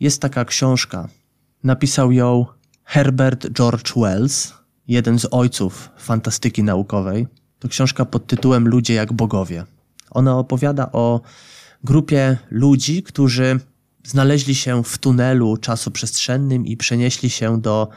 Jest 0.00 0.22
taka 0.22 0.44
książka. 0.44 1.08
Napisał 1.64 2.12
ją 2.12 2.46
Herbert 2.84 3.48
George 3.52 3.92
Wells, 3.96 4.52
jeden 4.88 5.18
z 5.18 5.26
ojców 5.30 5.90
fantastyki 5.96 6.62
naukowej. 6.62 7.26
To 7.58 7.68
książka 7.68 8.04
pod 8.04 8.26
tytułem 8.26 8.68
Ludzie 8.68 8.94
jak 8.94 9.12
bogowie. 9.12 9.64
Ona 10.10 10.38
opowiada 10.38 10.92
o 10.92 11.20
grupie 11.84 12.38
ludzi, 12.50 13.02
którzy 13.02 13.60
znaleźli 14.04 14.54
się 14.54 14.84
w 14.84 14.98
tunelu 14.98 15.56
czasoprzestrzennym 15.56 16.66
i 16.66 16.76
przenieśli 16.76 17.30
się 17.30 17.60
do 17.60 17.88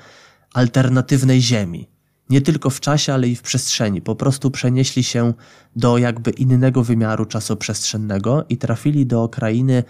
alternatywnej 0.53 1.41
Ziemi 1.41 1.87
nie 2.29 2.41
tylko 2.41 2.69
w 2.69 2.79
czasie, 2.79 3.13
ale 3.13 3.27
i 3.27 3.35
w 3.35 3.41
przestrzeni. 3.41 4.01
Po 4.01 4.15
prostu 4.15 4.51
przenieśli 4.51 5.03
się 5.03 5.33
do 5.75 5.97
jakby 5.97 6.31
innego 6.31 6.83
wymiaru 6.83 7.25
czasoprzestrzennego 7.25 8.45
i 8.49 8.57
trafili 8.57 9.05
do 9.05 9.29
krainy, 9.29 9.83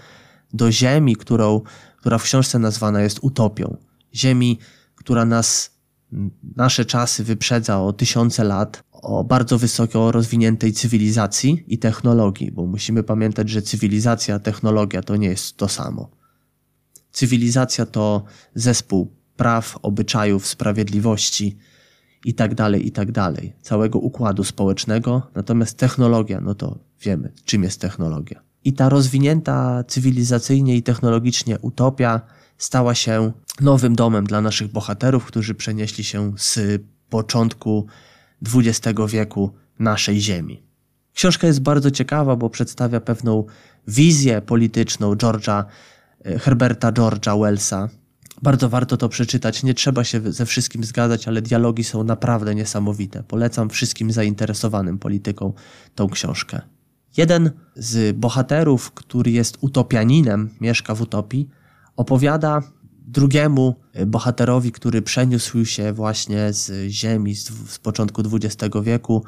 do 0.53 0.71
ziemi, 0.71 1.15
którą, 1.15 1.61
która 1.97 2.17
w 2.17 2.23
książce 2.23 2.59
nazwana 2.59 3.01
jest 3.01 3.19
utopią. 3.21 3.77
Ziemi, 4.15 4.59
która 4.95 5.25
nas, 5.25 5.71
nasze 6.55 6.85
czasy 6.85 7.23
wyprzedza 7.23 7.81
o 7.81 7.93
tysiące 7.93 8.43
lat, 8.43 8.83
o 8.91 9.23
bardzo 9.23 9.57
wysoko 9.57 10.11
rozwiniętej 10.11 10.73
cywilizacji 10.73 11.63
i 11.67 11.77
technologii, 11.79 12.51
bo 12.51 12.65
musimy 12.65 13.03
pamiętać, 13.03 13.49
że 13.49 13.61
cywilizacja, 13.61 14.39
technologia 14.39 15.01
to 15.01 15.15
nie 15.15 15.27
jest 15.27 15.57
to 15.57 15.67
samo. 15.67 16.09
Cywilizacja 17.11 17.85
to 17.85 18.23
zespół 18.55 19.11
praw, 19.35 19.77
obyczajów, 19.81 20.47
sprawiedliwości, 20.47 21.57
i 22.27 22.33
tak 22.33 22.55
dalej, 22.55 22.87
i 22.87 22.91
tak 22.91 23.11
dalej, 23.11 23.53
całego 23.61 23.99
układu 23.99 24.43
społecznego. 24.43 25.21
Natomiast 25.35 25.77
technologia, 25.77 26.41
no 26.41 26.55
to 26.55 26.77
wiemy, 27.01 27.31
czym 27.45 27.63
jest 27.63 27.81
technologia. 27.81 28.41
I 28.63 28.73
ta 28.73 28.89
rozwinięta 28.89 29.83
cywilizacyjnie 29.83 30.75
i 30.75 30.83
technologicznie 30.83 31.59
utopia 31.59 32.21
stała 32.57 32.95
się 32.95 33.31
nowym 33.61 33.95
domem 33.95 34.25
dla 34.25 34.41
naszych 34.41 34.71
bohaterów, 34.71 35.25
którzy 35.25 35.55
przenieśli 35.55 36.03
się 36.03 36.33
z 36.37 36.81
początku 37.09 37.87
XX 38.55 38.99
wieku 39.07 39.51
naszej 39.79 40.21
Ziemi. 40.21 40.63
Książka 41.13 41.47
jest 41.47 41.61
bardzo 41.61 41.91
ciekawa, 41.91 42.35
bo 42.35 42.49
przedstawia 42.49 42.99
pewną 42.99 43.45
wizję 43.87 44.41
polityczną 44.41 45.13
George'a, 45.13 45.63
e, 46.25 46.39
Herberta 46.39 46.91
George'a 46.91 47.41
Wellsa 47.41 47.89
Bardzo 48.41 48.69
warto 48.69 48.97
to 48.97 49.09
przeczytać. 49.09 49.63
Nie 49.63 49.73
trzeba 49.73 50.03
się 50.03 50.31
ze 50.31 50.45
wszystkim 50.45 50.83
zgadzać, 50.83 51.27
ale 51.27 51.41
dialogi 51.41 51.83
są 51.83 52.03
naprawdę 52.03 52.55
niesamowite. 52.55 53.23
Polecam 53.23 53.69
wszystkim 53.69 54.11
zainteresowanym 54.11 54.99
polityką 54.99 55.53
tą 55.95 56.09
książkę. 56.09 56.61
Jeden 57.17 57.51
z 57.75 58.17
bohaterów, 58.17 58.91
który 58.91 59.31
jest 59.31 59.57
utopianinem, 59.61 60.49
mieszka 60.61 60.95
w 60.95 61.01
utopii, 61.01 61.49
opowiada 61.95 62.61
drugiemu 63.07 63.75
bohaterowi, 64.07 64.71
który 64.71 65.01
przeniósł 65.01 65.65
się 65.65 65.93
właśnie 65.93 66.53
z 66.53 66.89
ziemi 66.89 67.35
z, 67.35 67.69
z 67.69 67.79
początku 67.79 68.21
XX 68.21 68.75
wieku 68.83 69.23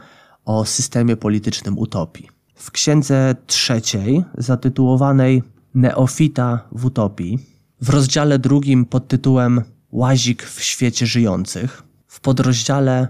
o 0.46 0.66
systemie 0.66 1.18
politycznym 1.18 1.78
utopii. 1.78 2.30
W 2.56 2.72
księdze 2.72 3.36
trzeciej, 3.48 4.24
zatytułowanej 4.38 5.44
Neofita 5.76 6.68
w 6.72 6.86
utopii, 6.86 7.40
w 7.82 7.90
rozdziale 7.90 8.40
drugim 8.40 8.86
pod 8.86 9.08
tytułem 9.08 9.62
Łazik 9.92 10.44
w 10.44 10.64
świecie 10.64 11.06
żyjących, 11.06 11.84
w 12.08 12.20
podrozdziale 12.20 13.08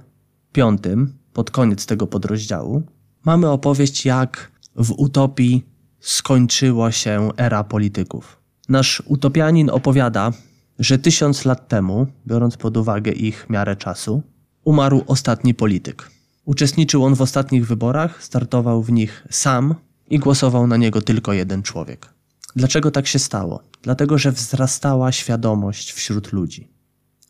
piątym, 0.51 1.13
pod 1.33 1.51
koniec 1.51 1.85
tego 1.85 2.07
podrozdziału, 2.07 2.83
mamy 3.25 3.49
opowieść, 3.49 4.05
jak 4.05 4.51
w 4.75 4.91
utopii 4.91 5.65
skończyła 5.99 6.91
się 6.91 7.29
era 7.37 7.63
polityków. 7.63 8.39
Nasz 8.69 9.03
utopianin 9.05 9.69
opowiada, 9.69 10.31
że 10.79 10.97
tysiąc 10.97 11.45
lat 11.45 11.67
temu, 11.67 12.07
biorąc 12.27 12.57
pod 12.57 12.77
uwagę 12.77 13.11
ich 13.11 13.49
miarę 13.49 13.75
czasu, 13.75 14.21
umarł 14.63 15.03
ostatni 15.07 15.53
polityk. 15.53 16.11
Uczestniczył 16.45 17.03
on 17.03 17.15
w 17.15 17.21
ostatnich 17.21 17.67
wyborach, 17.67 18.23
startował 18.23 18.83
w 18.83 18.91
nich 18.91 19.27
sam 19.29 19.75
i 20.09 20.19
głosował 20.19 20.67
na 20.67 20.77
niego 20.77 21.01
tylko 21.01 21.33
jeden 21.33 21.63
człowiek. 21.63 22.18
Dlaczego 22.55 22.91
tak 22.91 23.07
się 23.07 23.19
stało? 23.19 23.63
Dlatego, 23.81 24.17
że 24.17 24.31
wzrastała 24.31 25.11
świadomość 25.11 25.91
wśród 25.91 26.33
ludzi, 26.33 26.71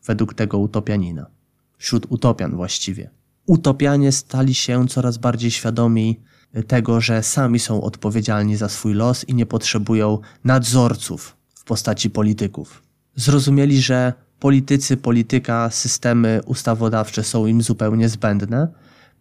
według 0.05 0.33
tego 0.33 0.57
utopianina, 0.57 1.25
wśród 1.77 2.05
utopian 2.09 2.55
właściwie. 2.55 3.09
Utopianie 3.45 4.11
stali 4.11 4.55
się 4.55 4.88
coraz 4.88 5.17
bardziej 5.17 5.51
świadomi 5.51 6.19
tego, 6.67 7.01
że 7.01 7.23
sami 7.23 7.59
są 7.59 7.81
odpowiedzialni 7.81 8.55
za 8.55 8.69
swój 8.69 8.93
los 8.93 9.29
i 9.29 9.33
nie 9.33 9.45
potrzebują 9.45 10.19
nadzorców 10.43 11.38
w 11.55 11.63
postaci 11.63 12.09
polityków. 12.09 12.83
Zrozumieli, 13.15 13.81
że 13.81 14.13
politycy, 14.39 14.97
polityka, 14.97 15.69
systemy 15.69 16.41
ustawodawcze 16.45 17.23
są 17.23 17.45
im 17.45 17.61
zupełnie 17.61 18.09
zbędne, 18.09 18.67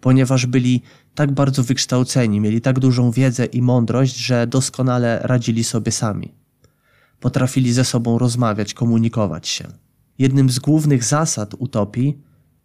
ponieważ 0.01 0.47
byli 0.47 0.83
tak 1.19 1.33
bardzo 1.33 1.63
wykształceni, 1.63 2.41
mieli 2.41 2.61
tak 2.61 2.79
dużą 2.79 3.11
wiedzę 3.11 3.45
i 3.45 3.63
mądrość, 3.63 4.17
że 4.17 4.47
doskonale 4.47 5.21
radzili 5.23 5.65
sobie 5.65 5.93
sami. 5.93 6.35
Potrafili 7.21 7.73
ze 7.73 7.85
sobą 7.85 8.19
rozmawiać, 8.19 8.75
komunikować 8.75 9.49
się. 9.49 9.65
Jednym 10.19 10.51
z 10.51 10.59
głównych 10.59 11.05
zasad 11.05 11.55
utopii 11.59 12.19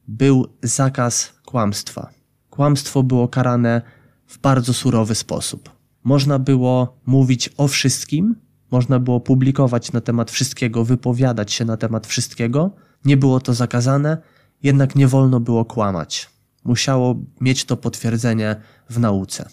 był 0.08 0.48
zakaz 0.64 1.34
kłamstwa. 1.46 2.10
Kłamstwo 2.50 3.04
było 3.04 3.28
karane 3.28 3.82
w 4.28 4.38
bardzo 4.40 4.74
surowy 4.74 5.16
sposób. 5.16 5.70
Można 6.04 6.40
było 6.40 6.98
mówić 7.06 7.50
o 7.58 7.68
wszystkim, 7.68 8.36
można 8.72 9.00
było 9.00 9.20
publikować 9.20 9.92
na 9.92 10.02
temat 10.02 10.32
wszystkiego, 10.32 10.86
wypowiadać 10.86 11.52
się 11.52 11.66
na 11.66 11.78
temat 11.78 12.08
wszystkiego. 12.08 12.72
Nie 13.06 13.18
było 13.18 13.40
to 13.40 13.54
zakazane, 13.54 14.18
jednak 14.64 14.96
nie 14.96 15.08
wolno 15.08 15.40
było 15.40 15.66
kłamać. 15.66 16.33
Musiało 16.64 17.16
mieć 17.42 17.66
to 17.66 17.78
potwierdzenie 17.78 18.56
w 18.90 19.00
nauce 19.00 19.50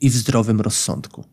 i 0.00 0.10
w 0.10 0.14
zdrowym 0.14 0.60
rozsądku. 0.60 1.24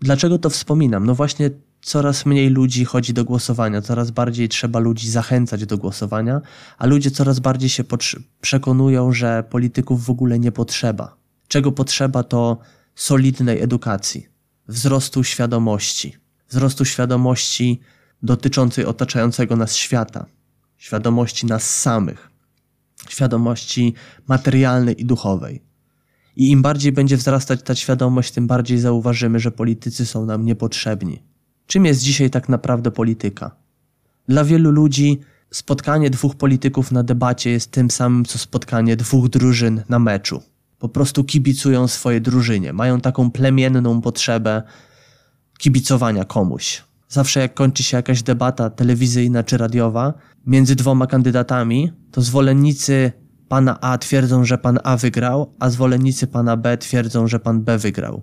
Dlaczego 0.00 0.38
to 0.38 0.50
wspominam? 0.50 1.06
No 1.06 1.14
właśnie 1.14 1.50
coraz 1.82 2.26
mniej 2.26 2.50
ludzi 2.50 2.84
chodzi 2.84 3.14
do 3.14 3.24
głosowania, 3.24 3.82
coraz 3.82 4.10
bardziej 4.10 4.48
trzeba 4.48 4.78
ludzi 4.78 5.10
zachęcać 5.10 5.66
do 5.66 5.78
głosowania, 5.78 6.40
a 6.78 6.86
ludzie 6.86 7.10
coraz 7.10 7.40
bardziej 7.40 7.68
się 7.68 7.84
przekonują, 8.40 9.12
że 9.12 9.44
polityków 9.50 10.04
w 10.04 10.10
ogóle 10.10 10.38
nie 10.38 10.52
potrzeba. 10.52 11.16
Czego 11.48 11.72
potrzeba 11.72 12.22
to 12.22 12.58
solidnej 12.94 13.62
edukacji, 13.62 14.26
wzrostu 14.68 15.24
świadomości, 15.24 16.16
wzrostu 16.48 16.84
świadomości 16.84 17.80
dotyczącej 18.22 18.84
otaczającego 18.84 19.56
nas 19.56 19.76
świata, 19.76 20.26
świadomości 20.76 21.46
nas 21.46 21.80
samych, 21.80 22.29
świadomości 23.08 23.94
materialnej 24.28 25.00
i 25.00 25.04
duchowej. 25.04 25.62
I 26.36 26.50
im 26.50 26.62
bardziej 26.62 26.92
będzie 26.92 27.16
wzrastać 27.16 27.62
ta 27.62 27.74
świadomość, 27.74 28.32
tym 28.32 28.46
bardziej 28.46 28.78
zauważymy, 28.78 29.40
że 29.40 29.50
politycy 29.50 30.06
są 30.06 30.26
nam 30.26 30.44
niepotrzebni. 30.44 31.22
Czym 31.66 31.86
jest 31.86 32.02
dzisiaj 32.02 32.30
tak 32.30 32.48
naprawdę 32.48 32.90
polityka? 32.90 33.56
Dla 34.28 34.44
wielu 34.44 34.70
ludzi 34.70 35.20
spotkanie 35.50 36.10
dwóch 36.10 36.34
polityków 36.34 36.92
na 36.92 37.02
debacie 37.02 37.50
jest 37.50 37.70
tym 37.70 37.90
samym, 37.90 38.24
co 38.24 38.38
spotkanie 38.38 38.96
dwóch 38.96 39.28
drużyn 39.28 39.82
na 39.88 39.98
meczu. 39.98 40.42
Po 40.78 40.88
prostu 40.88 41.24
kibicują 41.24 41.88
swojej 41.88 42.20
drużynie, 42.20 42.72
mają 42.72 43.00
taką 43.00 43.30
plemienną 43.30 44.00
potrzebę 44.00 44.62
kibicowania 45.58 46.24
komuś. 46.24 46.84
Zawsze 47.10 47.40
jak 47.40 47.54
kończy 47.54 47.82
się 47.82 47.96
jakaś 47.96 48.22
debata 48.22 48.70
telewizyjna 48.70 49.42
czy 49.42 49.56
radiowa 49.56 50.14
między 50.46 50.76
dwoma 50.76 51.06
kandydatami, 51.06 51.92
to 52.10 52.22
zwolennicy 52.22 53.12
pana 53.48 53.80
A 53.80 53.98
twierdzą, 53.98 54.44
że 54.44 54.58
pan 54.58 54.78
A 54.84 54.96
wygrał, 54.96 55.54
a 55.58 55.70
zwolennicy 55.70 56.26
pana 56.26 56.56
B 56.56 56.78
twierdzą, 56.78 57.28
że 57.28 57.40
pan 57.40 57.62
B 57.62 57.78
wygrał. 57.78 58.22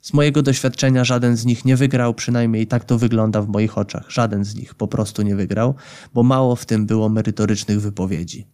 Z 0.00 0.12
mojego 0.12 0.42
doświadczenia 0.42 1.04
żaden 1.04 1.36
z 1.36 1.44
nich 1.44 1.64
nie 1.64 1.76
wygrał, 1.76 2.14
przynajmniej 2.14 2.66
tak 2.66 2.84
to 2.84 2.98
wygląda 2.98 3.42
w 3.42 3.48
moich 3.48 3.78
oczach. 3.78 4.10
Żaden 4.10 4.44
z 4.44 4.54
nich 4.54 4.74
po 4.74 4.88
prostu 4.88 5.22
nie 5.22 5.36
wygrał, 5.36 5.74
bo 6.14 6.22
mało 6.22 6.56
w 6.56 6.66
tym 6.66 6.86
było 6.86 7.08
merytorycznych 7.08 7.80
wypowiedzi. 7.80 8.48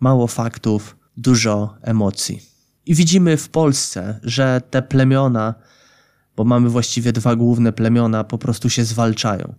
Mało 0.00 0.26
faktów, 0.26 0.96
dużo 1.16 1.74
emocji. 1.82 2.40
I 2.86 2.94
widzimy 2.94 3.36
w 3.36 3.48
Polsce, 3.48 4.20
że 4.22 4.60
te 4.70 4.82
plemiona, 4.82 5.54
bo 6.36 6.44
mamy 6.44 6.68
właściwie 6.68 7.12
dwa 7.12 7.36
główne 7.36 7.72
plemiona, 7.72 8.24
po 8.24 8.38
prostu 8.38 8.70
się 8.70 8.84
zwalczają. 8.84 9.54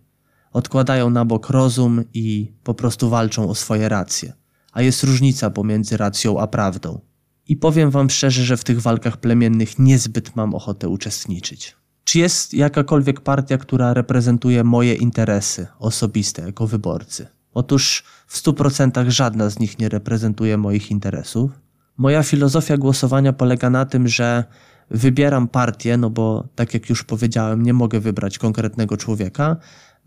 Odkładają 0.51 1.09
na 1.09 1.25
bok 1.25 1.49
rozum 1.49 2.03
i 2.13 2.51
po 2.63 2.73
prostu 2.73 3.09
walczą 3.09 3.49
o 3.49 3.55
swoje 3.55 3.89
racje. 3.89 4.33
A 4.71 4.81
jest 4.81 5.03
różnica 5.03 5.49
pomiędzy 5.49 5.97
racją 5.97 6.39
a 6.39 6.47
prawdą. 6.47 6.99
I 7.47 7.55
powiem 7.55 7.91
wam 7.91 8.09
szczerze, 8.09 8.43
że 8.43 8.57
w 8.57 8.63
tych 8.63 8.81
walkach 8.81 9.17
plemiennych 9.17 9.79
niezbyt 9.79 10.35
mam 10.35 10.55
ochotę 10.55 10.89
uczestniczyć. 10.89 11.75
Czy 12.03 12.19
jest 12.19 12.53
jakakolwiek 12.53 13.21
partia, 13.21 13.57
która 13.57 13.93
reprezentuje 13.93 14.63
moje 14.63 14.95
interesy 14.95 15.67
osobiste 15.79 16.41
jako 16.41 16.67
wyborcy? 16.67 17.27
Otóż 17.53 18.03
w 18.27 18.37
stu 18.37 18.53
procentach 18.53 19.09
żadna 19.09 19.49
z 19.49 19.59
nich 19.59 19.79
nie 19.79 19.89
reprezentuje 19.89 20.57
moich 20.57 20.91
interesów. 20.91 21.51
Moja 21.97 22.23
filozofia 22.23 22.77
głosowania 22.77 23.33
polega 23.33 23.69
na 23.69 23.85
tym, 23.85 24.07
że 24.07 24.43
wybieram 24.89 25.47
partię, 25.47 25.97
no 25.97 26.09
bo 26.09 26.47
tak 26.55 26.73
jak 26.73 26.89
już 26.89 27.03
powiedziałem, 27.03 27.63
nie 27.63 27.73
mogę 27.73 27.99
wybrać 27.99 28.37
konkretnego 28.37 28.97
człowieka. 28.97 29.57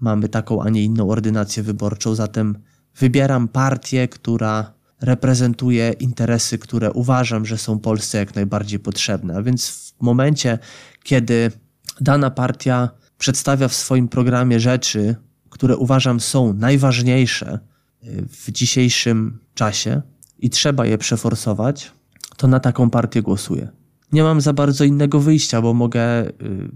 Mamy 0.00 0.28
taką, 0.28 0.62
a 0.62 0.70
nie 0.70 0.84
inną 0.84 1.10
ordynację 1.10 1.62
wyborczą, 1.62 2.14
zatem 2.14 2.58
wybieram 2.98 3.48
partię, 3.48 4.08
która 4.08 4.72
reprezentuje 5.00 5.92
interesy, 5.92 6.58
które 6.58 6.92
uważam, 6.92 7.46
że 7.46 7.58
są 7.58 7.78
Polsce 7.78 8.18
jak 8.18 8.34
najbardziej 8.34 8.78
potrzebne. 8.78 9.36
A 9.36 9.42
więc 9.42 9.68
w 9.68 10.02
momencie, 10.02 10.58
kiedy 11.02 11.52
dana 12.00 12.30
partia 12.30 12.88
przedstawia 13.18 13.68
w 13.68 13.74
swoim 13.74 14.08
programie 14.08 14.60
rzeczy, 14.60 15.16
które 15.50 15.76
uważam 15.76 16.20
są 16.20 16.52
najważniejsze 16.52 17.58
y, 18.04 18.26
w 18.28 18.50
dzisiejszym 18.50 19.38
czasie 19.54 20.02
i 20.38 20.50
trzeba 20.50 20.86
je 20.86 20.98
przeforsować, 20.98 21.92
to 22.36 22.48
na 22.48 22.60
taką 22.60 22.90
partię 22.90 23.22
głosuję. 23.22 23.77
Nie 24.12 24.22
mam 24.22 24.40
za 24.40 24.52
bardzo 24.52 24.84
innego 24.84 25.20
wyjścia, 25.20 25.62
bo 25.62 25.74
mogę 25.74 26.26
y, 26.26 26.32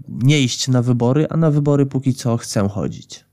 nie 0.09 0.41
iść 0.41 0.67
na 0.67 0.81
wybory, 0.81 1.27
a 1.29 1.37
na 1.37 1.51
wybory 1.51 1.85
póki 1.85 2.13
co 2.13 2.37
chcę 2.37 2.69
chodzić. 2.69 3.25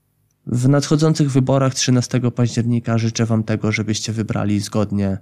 W 0.45 0.69
nadchodzących 0.69 1.31
wyborach 1.31 1.73
13 1.75 2.21
października 2.31 2.97
życzę 2.97 3.25
Wam 3.25 3.43
tego, 3.43 3.71
żebyście 3.71 4.13
wybrali 4.13 4.59
zgodnie 4.59 5.17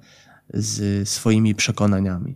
z 0.53 1.09
swoimi 1.09 1.55
przekonaniami. 1.55 2.35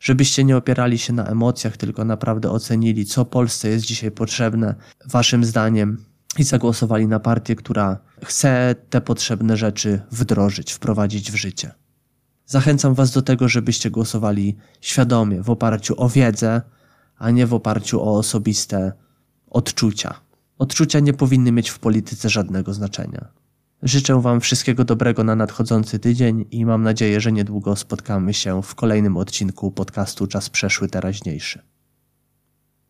Żebyście 0.00 0.44
nie 0.44 0.56
opierali 0.56 0.98
się 0.98 1.12
na 1.12 1.26
emocjach, 1.26 1.76
tylko 1.76 2.04
naprawdę 2.04 2.50
ocenili, 2.50 3.06
co 3.06 3.24
Polsce 3.24 3.68
jest 3.68 3.86
dzisiaj 3.86 4.10
potrzebne, 4.10 4.74
Waszym 5.06 5.44
zdaniem, 5.44 6.04
i 6.38 6.44
zagłosowali 6.44 7.06
na 7.06 7.20
partię, 7.20 7.56
która 7.56 7.98
chce 8.24 8.74
te 8.90 9.00
potrzebne 9.00 9.56
rzeczy 9.56 10.00
wdrożyć, 10.10 10.72
wprowadzić 10.72 11.32
w 11.32 11.34
życie. 11.34 11.70
Zachęcam 12.50 12.94
Was 12.94 13.10
do 13.10 13.22
tego, 13.22 13.48
żebyście 13.48 13.90
głosowali 13.90 14.56
świadomie, 14.80 15.42
w 15.42 15.50
oparciu 15.50 15.94
o 15.96 16.08
wiedzę, 16.08 16.62
a 17.16 17.30
nie 17.30 17.46
w 17.46 17.54
oparciu 17.54 18.02
o 18.02 18.18
osobiste 18.18 18.92
odczucia. 19.50 20.20
Odczucia 20.58 21.00
nie 21.00 21.12
powinny 21.12 21.52
mieć 21.52 21.70
w 21.70 21.78
polityce 21.78 22.30
żadnego 22.30 22.74
znaczenia. 22.74 23.28
Życzę 23.82 24.20
Wam 24.20 24.40
wszystkiego 24.40 24.84
dobrego 24.84 25.24
na 25.24 25.36
nadchodzący 25.36 25.98
tydzień 25.98 26.44
i 26.50 26.64
mam 26.64 26.82
nadzieję, 26.82 27.20
że 27.20 27.32
niedługo 27.32 27.76
spotkamy 27.76 28.34
się 28.34 28.62
w 28.62 28.74
kolejnym 28.74 29.16
odcinku 29.16 29.70
podcastu 29.70 30.26
Czas 30.26 30.50
Przeszły 30.50 30.88
Teraźniejszy. 30.88 31.62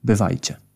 Bywajcie. 0.05 0.70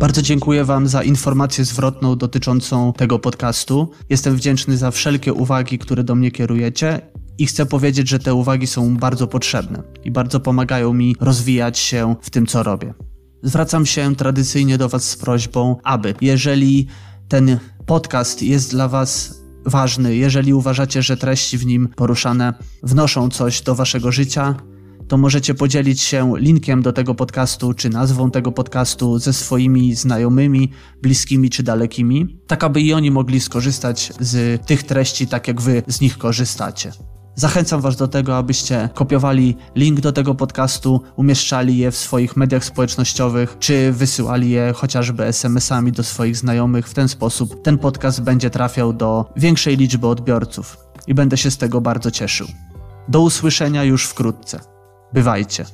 Bardzo 0.00 0.22
dziękuję 0.22 0.64
Wam 0.64 0.88
za 0.88 1.02
informację 1.02 1.64
zwrotną 1.64 2.16
dotyczącą 2.16 2.92
tego 2.92 3.18
podcastu. 3.18 3.90
Jestem 4.08 4.36
wdzięczny 4.36 4.76
za 4.76 4.90
wszelkie 4.90 5.32
uwagi, 5.32 5.78
które 5.78 6.04
do 6.04 6.14
mnie 6.14 6.30
kierujecie 6.30 7.00
i 7.38 7.46
chcę 7.46 7.66
powiedzieć, 7.66 8.08
że 8.08 8.18
te 8.18 8.34
uwagi 8.34 8.66
są 8.66 8.96
bardzo 8.96 9.26
potrzebne 9.26 9.82
i 10.04 10.10
bardzo 10.10 10.40
pomagają 10.40 10.92
mi 10.92 11.16
rozwijać 11.20 11.78
się 11.78 12.16
w 12.22 12.30
tym, 12.30 12.46
co 12.46 12.62
robię. 12.62 12.94
Zwracam 13.42 13.86
się 13.86 14.16
tradycyjnie 14.16 14.78
do 14.78 14.88
Was 14.88 15.10
z 15.10 15.16
prośbą, 15.16 15.76
aby 15.84 16.14
jeżeli 16.20 16.86
ten 17.28 17.58
podcast 17.86 18.42
jest 18.42 18.70
dla 18.70 18.88
Was 18.88 19.40
ważny, 19.66 20.16
jeżeli 20.16 20.54
uważacie, 20.54 21.02
że 21.02 21.16
treści 21.16 21.58
w 21.58 21.66
nim 21.66 21.88
poruszane 21.96 22.54
wnoszą 22.82 23.28
coś 23.28 23.62
do 23.62 23.74
Waszego 23.74 24.12
życia, 24.12 24.54
to 25.10 25.16
możecie 25.16 25.54
podzielić 25.54 26.00
się 26.00 26.32
linkiem 26.36 26.82
do 26.82 26.92
tego 26.92 27.14
podcastu, 27.14 27.74
czy 27.74 27.90
nazwą 27.90 28.30
tego 28.30 28.52
podcastu 28.52 29.18
ze 29.18 29.32
swoimi 29.32 29.94
znajomymi, 29.94 30.70
bliskimi 31.02 31.50
czy 31.50 31.62
dalekimi, 31.62 32.40
tak 32.46 32.64
aby 32.64 32.80
i 32.80 32.92
oni 32.92 33.10
mogli 33.10 33.40
skorzystać 33.40 34.12
z 34.20 34.66
tych 34.66 34.82
treści, 34.82 35.26
tak 35.26 35.48
jak 35.48 35.60
Wy 35.60 35.82
z 35.86 36.00
nich 36.00 36.18
korzystacie. 36.18 36.92
Zachęcam 37.34 37.80
Was 37.80 37.96
do 37.96 38.08
tego, 38.08 38.36
abyście 38.36 38.88
kopiowali 38.94 39.56
link 39.76 40.00
do 40.00 40.12
tego 40.12 40.34
podcastu, 40.34 41.02
umieszczali 41.16 41.78
je 41.78 41.90
w 41.90 41.96
swoich 41.96 42.36
mediach 42.36 42.64
społecznościowych, 42.64 43.56
czy 43.58 43.92
wysyłali 43.92 44.50
je 44.50 44.72
chociażby 44.76 45.24
SMS-ami 45.24 45.92
do 45.92 46.02
swoich 46.02 46.36
znajomych. 46.36 46.88
W 46.88 46.94
ten 46.94 47.08
sposób 47.08 47.62
ten 47.62 47.78
podcast 47.78 48.22
będzie 48.22 48.50
trafiał 48.50 48.92
do 48.92 49.24
większej 49.36 49.76
liczby 49.76 50.06
odbiorców 50.06 50.76
i 51.06 51.14
będę 51.14 51.36
się 51.36 51.50
z 51.50 51.56
tego 51.56 51.80
bardzo 51.80 52.10
cieszył. 52.10 52.46
Do 53.08 53.20
usłyszenia 53.20 53.84
już 53.84 54.06
wkrótce. 54.06 54.60
Bywajcie. 55.12 55.64